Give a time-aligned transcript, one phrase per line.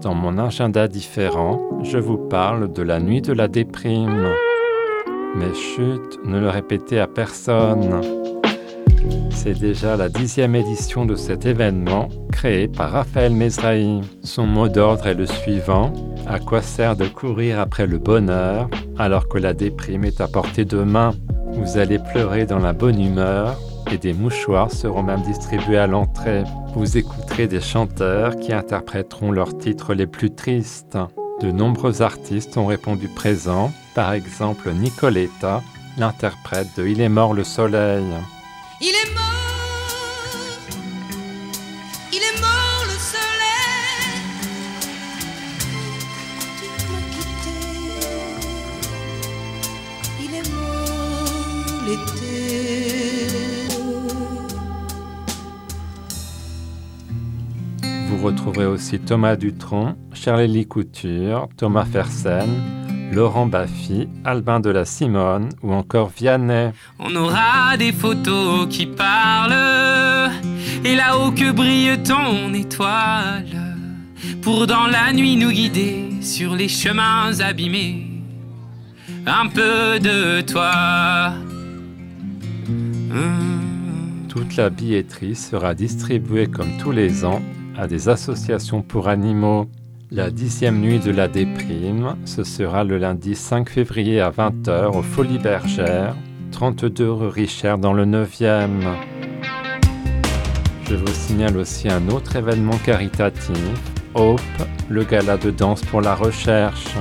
[0.00, 4.28] dans mon agenda différent, je vous parle de la nuit de la déprime.
[5.36, 8.00] Mais chut, ne le répétez à personne.
[9.30, 14.00] C'est déjà la dixième édition de cet événement créé par Raphaël Mesrahi.
[14.22, 15.92] Son mot d'ordre est le suivant.
[16.26, 18.68] À quoi sert de courir après le bonheur
[18.98, 21.12] alors que la déprime est à portée de main?
[21.52, 23.56] Vous allez pleurer dans la bonne humeur
[23.90, 26.44] et des mouchoirs seront même distribués à l'entrée.
[26.74, 30.98] Vous écouterez des chanteurs qui interpréteront leurs titres les plus tristes.
[31.40, 35.62] De nombreux artistes ont répondu présent, par exemple Nicoletta,
[35.98, 38.04] l'interprète de Il est mort le soleil.
[38.80, 39.22] Il est mort,
[42.12, 43.96] il est mort le soleil.
[50.20, 52.25] Il est mort l'été.
[58.16, 62.48] Vous retrouverez aussi Thomas Dutronc, Charlélie Couture, Thomas Fersen,
[63.12, 66.70] Laurent Baffy, Albin de la Simone ou encore Vianney.
[66.98, 70.32] On aura des photos qui parlent,
[70.82, 73.76] et là-haut que brille ton étoile,
[74.40, 78.22] pour dans la nuit nous guider sur les chemins abîmés.
[79.26, 81.34] Un peu de toi.
[82.66, 84.26] Hum.
[84.30, 87.42] Toute la billetterie sera distribuée comme tous les ans
[87.78, 89.68] à des associations pour animaux.
[90.10, 95.02] La dixième nuit de la déprime, ce sera le lundi 5 février à 20h au
[95.02, 96.14] Folies Bergères,
[96.52, 98.68] 32 rue Richard dans le 9e.
[100.88, 103.56] Je vous signale aussi un autre événement caritatif,
[104.14, 104.40] Hope,
[104.88, 106.94] le gala de danse pour la recherche.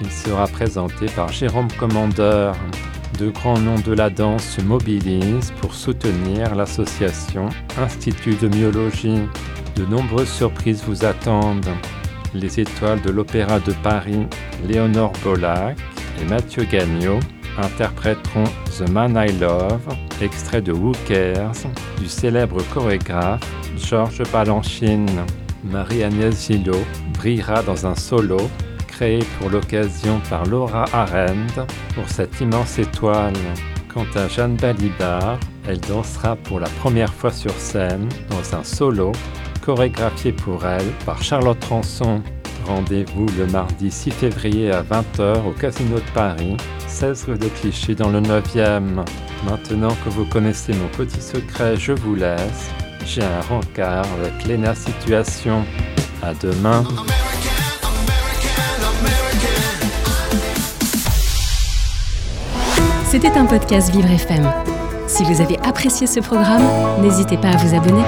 [0.00, 2.56] Il sera présenté par Jérôme Commandeur.
[3.18, 7.48] De grands noms de la danse se mobilisent pour soutenir l'association
[7.78, 9.20] Institut de myologie.
[9.76, 11.70] De nombreuses surprises vous attendent.
[12.34, 14.26] Les étoiles de l'Opéra de Paris,
[14.66, 15.76] Léonore Bollac
[16.20, 17.20] et Mathieu Gagnon
[17.58, 18.44] interpréteront
[18.78, 19.82] The Man I Love,
[20.20, 21.66] extrait de Who Cares,
[21.98, 23.40] du célèbre chorégraphe
[23.76, 25.10] Georges Balanchine.
[25.64, 26.84] Marie-Agnès Gillot
[27.14, 28.38] brillera dans un solo
[28.88, 33.32] créé pour l'occasion par Laura Arend pour cette immense étoile.
[33.92, 39.12] Quant à Jeanne Balibar, elle dansera pour la première fois sur scène dans un solo
[39.62, 42.20] chorégraphié pour elle par Charlotte Ranson.
[42.66, 46.56] Rendez-vous le mardi 6 février à 20h au Casino de Paris,
[46.86, 49.04] 16 rue de Clichy dans le 9e.
[49.48, 52.70] Maintenant que vous connaissez mon petit secret, je vous laisse.
[53.06, 55.64] J'ai un rencard avec Lena Situation.
[56.22, 56.84] À demain.
[63.08, 64.50] C'était un podcast Vivre FM.
[65.08, 66.62] Si vous avez apprécié ce programme,
[67.02, 68.04] n'hésitez pas à vous abonner.